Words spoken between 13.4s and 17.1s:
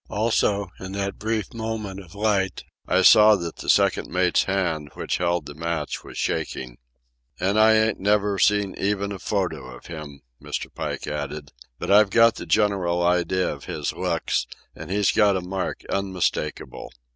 of his looks, and he's got a mark unmistakable.